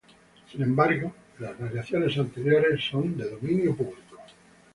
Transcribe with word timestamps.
Sin 0.51 0.63
embargo, 0.63 1.13
las 1.37 1.59
variaciones 1.59 2.17
anteriores 2.17 2.83
son 2.89 3.15
de 3.17 3.29
dominio 3.29 3.75
público. 3.77 4.17